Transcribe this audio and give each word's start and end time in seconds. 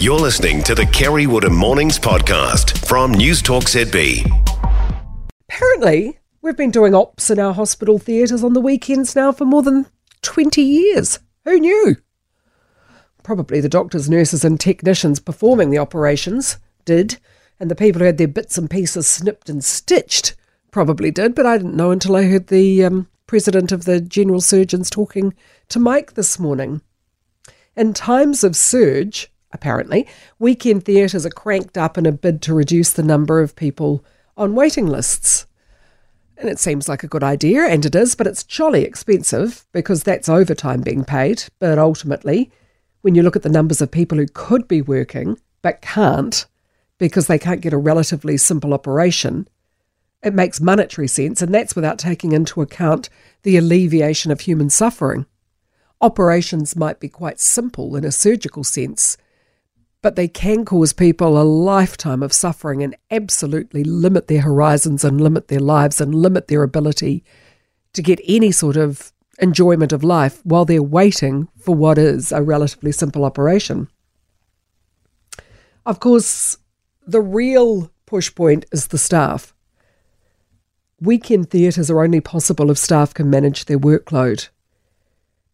You're 0.00 0.18
listening 0.18 0.62
to 0.62 0.74
the 0.74 0.86
Kerre 0.86 1.28
Woodham 1.28 1.54
Mornings 1.54 1.98
podcast 1.98 2.86
from 2.86 3.12
News 3.12 3.42
Talk 3.42 3.64
ZB. 3.64 4.24
Apparently, 5.46 6.18
we've 6.40 6.56
been 6.56 6.70
doing 6.70 6.94
ops 6.94 7.28
in 7.28 7.38
our 7.38 7.52
hospital 7.52 7.98
theatres 7.98 8.42
on 8.42 8.54
the 8.54 8.62
weekends 8.62 9.14
now 9.14 9.30
for 9.30 9.44
more 9.44 9.62
than 9.62 9.84
20 10.22 10.62
years. 10.62 11.18
Who 11.44 11.60
knew? 11.60 11.96
Probably 13.22 13.60
the 13.60 13.68
doctors, 13.68 14.08
nurses, 14.08 14.42
and 14.42 14.58
technicians 14.58 15.20
performing 15.20 15.68
the 15.68 15.76
operations 15.76 16.56
did, 16.86 17.18
and 17.60 17.70
the 17.70 17.76
people 17.76 17.98
who 17.98 18.06
had 18.06 18.16
their 18.16 18.26
bits 18.26 18.56
and 18.56 18.70
pieces 18.70 19.06
snipped 19.06 19.50
and 19.50 19.62
stitched 19.62 20.34
probably 20.70 21.10
did, 21.10 21.34
but 21.34 21.44
I 21.44 21.58
didn't 21.58 21.76
know 21.76 21.90
until 21.90 22.16
I 22.16 22.22
heard 22.22 22.46
the 22.46 22.84
um, 22.84 23.06
president 23.26 23.70
of 23.70 23.84
the 23.84 24.00
general 24.00 24.40
surgeons 24.40 24.88
talking 24.88 25.34
to 25.68 25.78
Mike 25.78 26.14
this 26.14 26.38
morning. 26.38 26.80
In 27.76 27.92
times 27.92 28.42
of 28.42 28.56
surge, 28.56 29.29
apparently, 29.52 30.06
weekend 30.38 30.84
theatres 30.84 31.26
are 31.26 31.30
cranked 31.30 31.76
up 31.76 31.98
in 31.98 32.06
a 32.06 32.12
bid 32.12 32.42
to 32.42 32.54
reduce 32.54 32.92
the 32.92 33.02
number 33.02 33.40
of 33.40 33.56
people 33.56 34.04
on 34.36 34.54
waiting 34.54 34.86
lists. 34.86 35.46
And 36.36 36.48
it 36.48 36.58
seems 36.58 36.88
like 36.88 37.02
a 37.02 37.08
good 37.08 37.22
idea, 37.22 37.66
and 37.66 37.84
it 37.84 37.94
is, 37.94 38.14
but 38.14 38.26
it's 38.26 38.44
jolly 38.44 38.84
expensive 38.84 39.66
because 39.72 40.02
that's 40.02 40.28
overtime 40.28 40.80
being 40.80 41.04
paid. 41.04 41.44
But 41.58 41.78
ultimately, 41.78 42.50
when 43.02 43.14
you 43.14 43.22
look 43.22 43.36
at 43.36 43.42
the 43.42 43.48
numbers 43.48 43.80
of 43.80 43.90
people 43.90 44.18
who 44.18 44.26
could 44.26 44.66
be 44.66 44.80
working 44.80 45.38
but 45.62 45.82
can't 45.82 46.46
because 46.98 47.26
they 47.26 47.38
can't 47.38 47.60
get 47.60 47.72
a 47.72 47.78
relatively 47.78 48.36
simple 48.36 48.72
operation, 48.72 49.48
it 50.22 50.34
makes 50.34 50.60
monetary 50.60 51.08
sense, 51.08 51.40
and 51.40 51.52
that's 51.54 51.74
without 51.74 51.98
taking 51.98 52.32
into 52.32 52.60
account 52.60 53.08
the 53.42 53.56
alleviation 53.56 54.30
of 54.30 54.40
human 54.40 54.68
suffering. 54.68 55.26
Operations 56.00 56.76
might 56.76 57.00
be 57.00 57.08
quite 57.08 57.40
simple 57.40 57.96
in 57.96 58.04
a 58.04 58.12
surgical 58.12 58.64
sense, 58.64 59.16
but 60.02 60.16
they 60.16 60.28
can 60.28 60.64
cause 60.64 60.92
people 60.92 61.40
a 61.40 61.44
lifetime 61.44 62.22
of 62.22 62.32
suffering 62.32 62.82
and 62.82 62.96
absolutely 63.10 63.84
limit 63.84 64.28
their 64.28 64.40
horizons 64.40 65.04
and 65.04 65.20
limit 65.20 65.48
their 65.48 65.60
lives 65.60 66.00
and 66.00 66.14
limit 66.14 66.48
their 66.48 66.62
ability 66.62 67.22
to 67.92 68.02
get 68.02 68.20
any 68.26 68.50
sort 68.50 68.76
of 68.76 69.12
enjoyment 69.40 69.92
of 69.92 70.04
life 70.04 70.40
while 70.44 70.64
they're 70.64 70.82
waiting 70.82 71.48
for 71.58 71.74
what 71.74 71.98
is 71.98 72.32
a 72.32 72.42
relatively 72.42 72.92
simple 72.92 73.24
operation. 73.24 73.88
Of 75.84 76.00
course, 76.00 76.56
the 77.06 77.20
real 77.20 77.90
push 78.06 78.34
point 78.34 78.64
is 78.72 78.88
the 78.88 78.98
staff. 78.98 79.54
Weekend 81.00 81.50
theatres 81.50 81.90
are 81.90 82.02
only 82.02 82.20
possible 82.20 82.70
if 82.70 82.78
staff 82.78 83.14
can 83.14 83.30
manage 83.30 83.64
their 83.64 83.78
workload. 83.78 84.48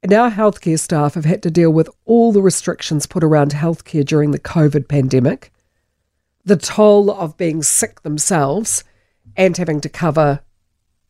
And 0.02 0.12
our 0.12 0.30
healthcare 0.30 0.78
staff 0.78 1.14
have 1.14 1.24
had 1.24 1.42
to 1.42 1.50
deal 1.50 1.70
with 1.70 1.90
all 2.04 2.32
the 2.32 2.42
restrictions 2.42 3.06
put 3.06 3.24
around 3.24 3.52
healthcare 3.52 4.04
during 4.04 4.30
the 4.30 4.38
COVID 4.38 4.88
pandemic, 4.88 5.52
the 6.44 6.56
toll 6.56 7.10
of 7.10 7.36
being 7.36 7.62
sick 7.62 8.02
themselves 8.02 8.84
and 9.36 9.56
having 9.56 9.80
to 9.80 9.88
cover 9.88 10.40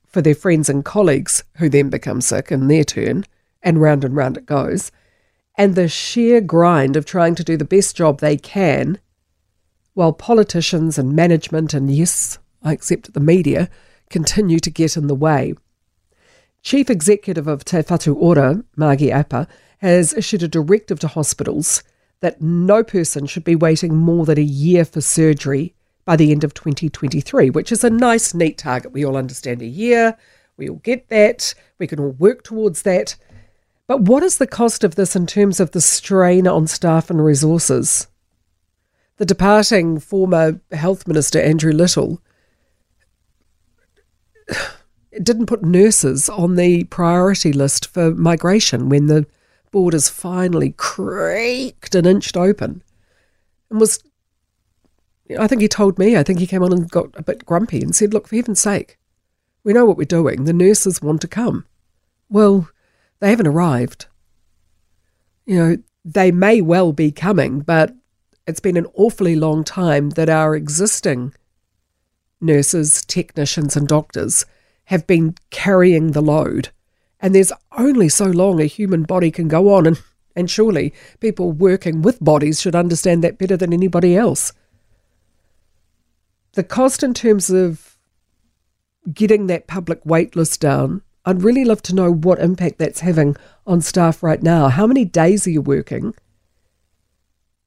for 0.07 0.23
their 0.23 0.35
friends 0.35 0.69
and 0.69 0.85
colleagues 0.85 1.45
who 1.57 1.69
then 1.69 1.91
become 1.91 2.21
sick 2.21 2.51
in 2.51 2.69
their 2.69 2.85
turn, 2.85 3.25
and 3.63 3.81
round 3.81 4.05
and 4.05 4.17
round 4.17 4.37
it 4.37 4.47
goes, 4.47 4.91
and 5.59 5.75
the 5.75 5.89
sheer 5.89 6.41
grind 6.41 6.97
of 6.97 7.05
trying 7.05 7.35
to 7.35 7.45
do 7.45 7.57
the 7.57 7.65
best 7.65 7.97
job 7.97 8.21
they 8.21 8.37
can 8.37 8.99
while 9.97 10.13
politicians 10.13 10.99
and 10.99 11.17
management, 11.17 11.73
and 11.73 11.91
yes, 11.91 12.39
I 12.63 12.73
accept 12.73 13.15
the 13.15 13.21
media, 13.21 13.71
continue 14.11 14.59
to 14.61 14.71
get 14.71 14.97
in 14.97 15.07
the 15.07 15.15
way. 15.15 15.55
Chief 16.67 16.91
Executive 16.91 17.47
of 17.47 17.65
Te 17.65 17.77
Whatu 17.77 18.17
Ora, 18.17 18.65
Margie 18.75 19.13
Apa, 19.13 19.47
has 19.79 20.13
issued 20.15 20.43
a 20.43 20.49
directive 20.49 20.99
to 20.99 21.07
hospitals 21.07 21.85
that 22.19 22.43
no 22.43 22.83
person 22.83 23.25
should 23.25 23.45
be 23.45 23.55
waiting 23.55 23.95
more 23.95 24.27
than 24.27 24.37
a 24.37 24.43
year 24.43 24.85
for 24.85 25.01
surgery 25.01 25.77
by 26.05 26.17
the 26.17 26.33
end 26.33 26.43
of 26.43 26.55
2023, 26.55 27.51
which 27.51 27.71
is 27.71 27.85
a 27.85 27.89
nice, 27.89 28.35
neat 28.35 28.59
target. 28.59 28.91
We 28.91 29.05
all 29.05 29.17
understand 29.17 29.63
a 29.63 29.67
year, 29.67 30.19
we 30.57 30.69
all 30.69 30.81
get 30.83 31.09
that, 31.09 31.55
we 31.79 31.87
can 31.87 32.01
all 32.01 32.11
work 32.11 32.43
towards 32.43 32.83
that. 32.83 33.15
But 33.87 34.01
what 34.01 34.25
is 34.25 34.39
the 34.39 34.47
cost 34.49 34.83
of 34.83 34.97
this 34.97 35.15
in 35.15 35.29
terms 35.29 35.61
of 35.61 35.71
the 35.71 35.81
strain 35.81 36.49
on 36.49 36.67
staff 36.67 37.11
and 37.11 37.25
resources? 37.25 38.09
The 39.19 39.25
departing 39.25 40.01
former 40.01 40.61
Health 40.73 41.07
Minister, 41.07 41.41
Andrew 41.41 41.71
Little, 41.71 42.21
didn't 45.23 45.47
put 45.47 45.63
nurses 45.63 46.29
on 46.29 46.57
the 46.57 46.85
priority 46.85 47.53
list 47.53 47.87
for 47.87 48.13
migration 48.13 48.89
when 48.89 49.07
the 49.07 49.27
borders 49.71 50.09
finally 50.09 50.75
creaked 50.77 51.95
and 51.95 52.07
inched 52.07 52.37
open 52.37 52.83
and 53.71 53.81
was 53.81 54.03
I 55.39 55.47
think 55.47 55.61
he 55.61 55.69
told 55.69 55.99
me, 55.99 56.17
I 56.17 56.23
think 56.23 56.39
he 56.39 56.47
came 56.47 56.63
on 56.63 56.73
and 56.73 56.91
got 56.91 57.09
a 57.15 57.23
bit 57.23 57.45
grumpy 57.45 57.81
and 57.81 57.95
said, 57.95 58.15
Look, 58.15 58.29
for 58.29 58.37
heaven's 58.37 58.61
sake, 58.61 58.99
we 59.65 59.73
know 59.73 59.85
what 59.85 59.97
we're 59.97 60.05
doing. 60.05 60.45
The 60.45 60.53
nurses 60.53 61.03
want 61.03 61.21
to 61.23 61.29
come. 61.29 61.67
Well, 62.29 62.69
they 63.19 63.31
haven't 63.31 63.49
arrived. 63.49 64.07
You 65.45 65.57
know, 65.57 65.77
they 66.05 66.31
may 66.31 66.61
well 66.61 66.93
be 66.93 67.11
coming, 67.11 67.61
but 67.61 67.95
it's 68.47 68.61
been 68.61 68.77
an 68.77 68.87
awfully 68.95 69.35
long 69.35 69.65
time 69.65 70.11
that 70.11 70.29
our 70.29 70.55
existing 70.55 71.35
nurses, 72.41 73.05
technicians, 73.05 73.77
and 73.77 73.89
doctors 73.89 74.47
have 74.87 75.07
been 75.07 75.35
carrying 75.51 76.13
the 76.13 76.21
load. 76.21 76.71
And 77.21 77.35
there's 77.35 77.53
only 77.77 78.09
so 78.09 78.27
long 78.27 78.61
a 78.61 78.67
human 78.67 79.05
body 79.05 79.31
can 79.31 79.49
go 79.49 79.73
on. 79.75 79.87
And, 79.87 80.03
and 80.35 80.51
surely 80.51 80.93
people 81.21 81.53
working 81.53 82.03
with 82.03 82.23
bodies 82.23 82.61
should 82.61 82.75
understand 82.75 83.23
that 83.25 83.39
better 83.39 83.57
than 83.57 83.73
anybody 83.73 84.17
else. 84.17 84.53
The 86.53 86.65
cost 86.65 87.03
in 87.03 87.15
terms 87.15 87.51
of 87.51 87.99
getting 89.13 89.47
that 89.47 89.67
public 89.67 90.01
wait 90.05 90.37
list 90.37 90.61
down, 90.61 91.03
I'd 91.25 91.43
really 91.43 91.65
love 91.65 91.83
to 91.83 91.95
know 91.95 92.13
what 92.13 92.39
impact 92.39 92.79
that's 92.79 93.01
having 93.01 93.37
on 93.67 93.81
staff 93.81 94.23
right 94.23 94.43
now. 94.43 94.69
How 94.69 94.87
many 94.87 95.05
days 95.05 95.47
are 95.47 95.51
you 95.51 95.63
working? 95.63 96.15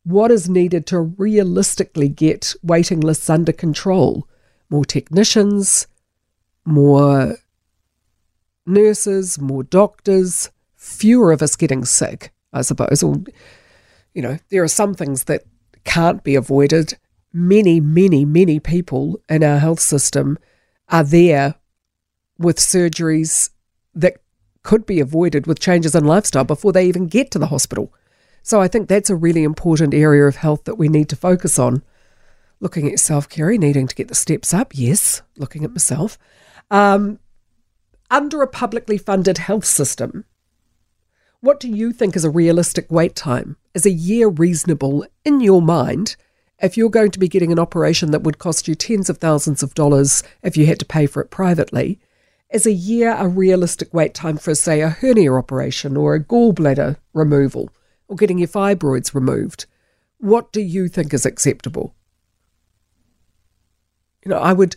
What 0.03 0.31
is 0.31 0.49
needed 0.49 0.87
to 0.87 0.99
realistically 0.99 2.07
get 2.07 2.55
waiting 2.63 3.01
lists 3.01 3.29
under 3.29 3.51
control? 3.51 4.27
More 4.69 4.85
technicians, 4.85 5.87
more 6.69 7.35
nurses, 8.65 9.39
more 9.39 9.63
doctors, 9.63 10.49
fewer 10.75 11.31
of 11.31 11.41
us 11.41 11.55
getting 11.55 11.83
sick, 11.83 12.31
I 12.53 12.61
suppose. 12.61 13.03
Or, 13.03 13.15
you 14.13 14.21
know, 14.21 14.37
there 14.49 14.63
are 14.63 14.69
some 14.69 14.93
things 14.93 15.25
that 15.25 15.43
can't 15.83 16.23
be 16.23 16.35
avoided. 16.35 16.97
Many, 17.33 17.79
many, 17.79 18.25
many 18.25 18.59
people 18.59 19.19
in 19.27 19.43
our 19.43 19.59
health 19.59 19.79
system 19.79 20.37
are 20.87 21.03
there 21.03 21.55
with 22.37 22.57
surgeries 22.57 23.49
that 23.93 24.17
could 24.63 24.85
be 24.85 24.99
avoided 24.99 25.47
with 25.47 25.59
changes 25.59 25.95
in 25.95 26.05
lifestyle 26.05 26.43
before 26.43 26.71
they 26.71 26.85
even 26.85 27.07
get 27.07 27.31
to 27.31 27.39
the 27.39 27.47
hospital. 27.47 27.93
So 28.43 28.61
I 28.61 28.67
think 28.67 28.87
that's 28.87 29.09
a 29.09 29.15
really 29.15 29.43
important 29.43 29.93
area 29.93 30.25
of 30.25 30.37
health 30.37 30.63
that 30.65 30.75
we 30.75 30.87
need 30.87 31.09
to 31.09 31.15
focus 31.15 31.59
on. 31.59 31.83
Looking 32.61 32.85
at 32.85 32.91
yourself, 32.91 33.29
Kerre, 33.29 33.57
needing 33.57 33.87
to 33.87 33.95
get 33.95 34.09
the 34.09 34.15
steps 34.15 34.53
up. 34.53 34.71
Yes, 34.73 35.21
looking 35.37 35.63
at 35.63 35.71
myself. 35.71 36.17
Um, 36.69 37.19
under 38.11 38.41
a 38.41 38.47
publicly 38.47 38.97
funded 38.97 39.37
health 39.37 39.65
system, 39.65 40.25
what 41.41 41.59
do 41.59 41.69
you 41.69 41.93
think 41.93 42.15
is 42.15 42.25
a 42.25 42.29
realistic 42.29 42.91
wait 42.91 43.15
time? 43.15 43.55
Is 43.73 43.85
a 43.85 43.91
year 43.91 44.27
reasonable 44.27 45.05
in 45.23 45.39
your 45.39 45.61
mind 45.61 46.17
if 46.61 46.75
you're 46.75 46.89
going 46.89 47.11
to 47.11 47.19
be 47.19 47.29
getting 47.29 47.53
an 47.53 47.59
operation 47.59 48.11
that 48.11 48.23
would 48.23 48.39
cost 48.39 48.67
you 48.67 48.75
tens 48.75 49.09
of 49.09 49.19
thousands 49.19 49.63
of 49.63 49.73
dollars 49.73 50.21
if 50.43 50.57
you 50.57 50.65
had 50.65 50.79
to 50.79 50.85
pay 50.85 51.05
for 51.05 51.21
it 51.21 51.31
privately? 51.31 51.97
Is 52.51 52.65
a 52.65 52.73
year 52.73 53.15
a 53.17 53.27
realistic 53.27 53.93
wait 53.93 54.13
time 54.13 54.37
for, 54.37 54.53
say, 54.53 54.81
a 54.81 54.89
hernia 54.89 55.33
operation 55.33 55.95
or 55.95 56.15
a 56.15 56.23
gallbladder 56.23 56.97
removal 57.13 57.69
or 58.09 58.17
getting 58.17 58.39
your 58.39 58.47
fibroids 58.49 59.13
removed? 59.13 59.65
What 60.17 60.51
do 60.51 60.59
you 60.59 60.89
think 60.89 61.13
is 61.13 61.25
acceptable? 61.25 61.95
You 64.23 64.29
know, 64.29 64.37
I 64.37 64.53
would, 64.53 64.75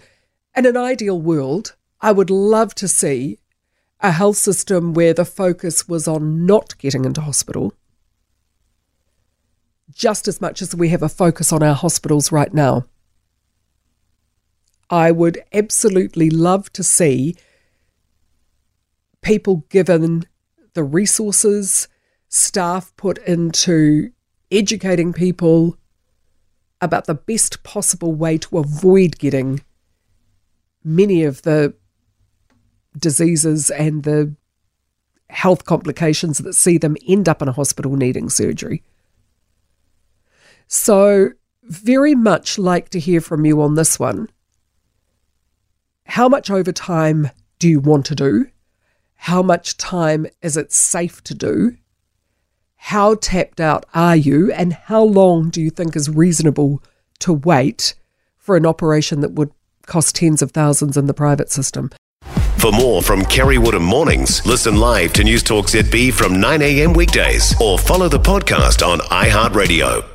in 0.56 0.66
an 0.66 0.76
ideal 0.76 1.20
world, 1.20 1.74
I 2.00 2.12
would 2.12 2.30
love 2.30 2.74
to 2.76 2.88
see 2.88 3.38
a 4.00 4.12
health 4.12 4.36
system 4.36 4.94
where 4.94 5.14
the 5.14 5.24
focus 5.24 5.88
was 5.88 6.08
on 6.08 6.46
not 6.46 6.76
getting 6.78 7.04
into 7.04 7.20
hospital, 7.20 7.72
just 9.90 10.26
as 10.26 10.40
much 10.40 10.62
as 10.62 10.74
we 10.74 10.88
have 10.88 11.02
a 11.02 11.08
focus 11.08 11.52
on 11.52 11.62
our 11.62 11.74
hospitals 11.74 12.32
right 12.32 12.52
now. 12.52 12.86
I 14.90 15.10
would 15.10 15.42
absolutely 15.52 16.28
love 16.28 16.72
to 16.74 16.82
see 16.82 17.36
people 19.22 19.64
given 19.68 20.24
the 20.74 20.84
resources, 20.84 21.88
staff 22.28 22.94
put 22.96 23.18
into 23.18 24.10
educating 24.50 25.12
people 25.12 25.78
about 26.82 27.06
the 27.06 27.14
best 27.14 27.62
possible 27.62 28.14
way 28.14 28.36
to 28.36 28.58
avoid 28.58 29.18
getting 29.18 29.62
many 30.84 31.22
of 31.22 31.42
the 31.42 31.74
diseases 32.98 33.70
and 33.70 34.02
the 34.02 34.34
health 35.30 35.64
complications 35.64 36.38
that 36.38 36.54
see 36.54 36.76
them 36.76 36.96
end 37.08 37.28
up 37.28 37.40
in 37.40 37.48
a 37.48 37.52
hospital 37.52 37.96
needing 37.96 38.28
surgery. 38.28 38.82
So, 40.66 41.30
very 41.62 42.14
much 42.14 42.58
like 42.58 42.88
to 42.90 43.00
hear 43.00 43.20
from 43.20 43.46
you 43.46 43.62
on 43.62 43.76
this 43.76 43.98
one. 43.98 44.28
How 46.04 46.28
much 46.28 46.50
overtime 46.50 47.30
do 47.58 47.68
you 47.68 47.80
want 47.80 48.04
to 48.06 48.14
do? 48.14 48.46
How 49.14 49.42
much 49.42 49.76
time 49.76 50.26
is 50.42 50.56
it 50.56 50.72
safe 50.72 51.22
to 51.24 51.34
do? 51.34 51.76
How 52.86 53.14
tapped 53.14 53.60
out 53.60 53.86
are 53.94 54.16
you? 54.16 54.52
And 54.52 54.72
how 54.72 55.04
long 55.04 55.50
do 55.50 55.62
you 55.62 55.70
think 55.70 55.94
is 55.94 56.10
reasonable 56.10 56.82
to 57.20 57.32
wait 57.32 57.94
for 58.36 58.56
an 58.56 58.66
operation 58.66 59.20
that 59.20 59.32
would 59.32 59.52
cost 59.86 60.16
tens 60.16 60.42
of 60.42 60.50
thousands 60.50 60.96
in 60.96 61.06
the 61.06 61.14
private 61.14 61.48
system? 61.48 61.90
For 62.58 62.72
more 62.72 63.00
from 63.00 63.24
Kerre 63.24 63.60
Woodham 63.60 63.84
Mornings, 63.84 64.44
listen 64.44 64.76
live 64.76 65.12
to 65.12 65.22
News 65.22 65.44
Talk 65.44 65.66
ZB 65.66 66.12
from 66.12 66.34
9am 66.34 66.96
weekdays 66.96 67.54
or 67.60 67.78
follow 67.78 68.08
the 68.08 68.18
podcast 68.18 68.84
on 68.86 68.98
iHeartRadio. 68.98 70.11